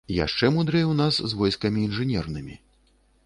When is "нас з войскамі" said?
1.01-1.85